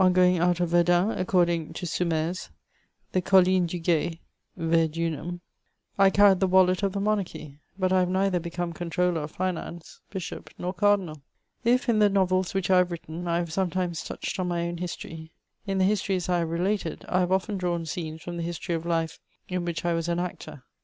[0.00, 2.48] On going out of Verdun, according to Soumaise,
[3.12, 4.20] the colUne du gui
[4.56, 5.38] (Ver dunum)j
[5.96, 10.00] I carried the wallet of the monarchy, but I have neither become controller of finance,
[10.10, 11.22] bishop, nor cardinaL
[11.64, 14.78] li, in the novels which I have written, I have sometimes touched on my own
[14.78, 15.30] history,
[15.68, 18.84] in the histories I have related, I have often drawn scenes m>m the history of
[18.84, 20.64] life in which I was an actor.